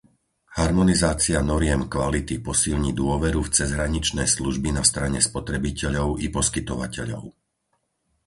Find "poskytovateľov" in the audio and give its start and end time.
6.37-7.23